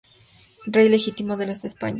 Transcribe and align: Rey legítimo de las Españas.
Rey 0.65 0.89
legítimo 0.89 1.37
de 1.37 1.45
las 1.45 1.63
Españas. 1.63 1.89